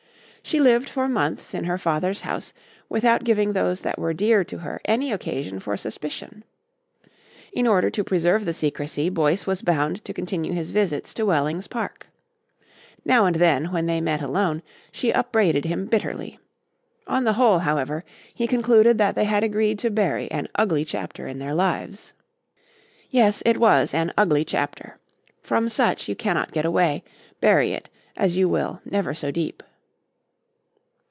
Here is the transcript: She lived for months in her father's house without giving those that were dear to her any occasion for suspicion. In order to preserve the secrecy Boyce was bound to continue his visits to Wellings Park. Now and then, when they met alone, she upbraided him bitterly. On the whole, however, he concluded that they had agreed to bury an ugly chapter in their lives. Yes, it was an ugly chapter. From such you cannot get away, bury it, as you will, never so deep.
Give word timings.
She 0.43 0.59
lived 0.59 0.89
for 0.89 1.07
months 1.07 1.53
in 1.53 1.63
her 1.63 1.77
father's 1.77 2.21
house 2.21 2.51
without 2.89 3.23
giving 3.23 3.53
those 3.53 3.81
that 3.81 3.97
were 3.97 4.13
dear 4.13 4.43
to 4.45 4.57
her 4.57 4.81
any 4.83 5.13
occasion 5.13 5.61
for 5.61 5.77
suspicion. 5.77 6.43
In 7.53 7.65
order 7.67 7.89
to 7.91 8.03
preserve 8.03 8.43
the 8.43 8.53
secrecy 8.53 9.07
Boyce 9.07 9.47
was 9.47 9.61
bound 9.61 10.03
to 10.03 10.11
continue 10.13 10.51
his 10.51 10.71
visits 10.71 11.13
to 11.13 11.25
Wellings 11.25 11.67
Park. 11.67 12.07
Now 13.05 13.25
and 13.27 13.37
then, 13.37 13.71
when 13.71 13.85
they 13.85 14.01
met 14.01 14.21
alone, 14.21 14.61
she 14.91 15.13
upbraided 15.13 15.63
him 15.63 15.85
bitterly. 15.85 16.37
On 17.07 17.23
the 17.23 17.33
whole, 17.33 17.59
however, 17.59 18.03
he 18.33 18.45
concluded 18.45 18.97
that 18.97 19.15
they 19.15 19.25
had 19.25 19.45
agreed 19.45 19.79
to 19.79 19.89
bury 19.89 20.29
an 20.31 20.49
ugly 20.55 20.83
chapter 20.83 21.27
in 21.27 21.39
their 21.39 21.53
lives. 21.53 22.11
Yes, 23.09 23.41
it 23.45 23.57
was 23.57 23.93
an 23.93 24.11
ugly 24.17 24.43
chapter. 24.43 24.97
From 25.41 25.69
such 25.69 26.09
you 26.09 26.15
cannot 26.15 26.51
get 26.51 26.65
away, 26.65 27.03
bury 27.39 27.71
it, 27.71 27.87
as 28.17 28.35
you 28.35 28.49
will, 28.49 28.81
never 28.83 29.13
so 29.13 29.31
deep. 29.31 29.63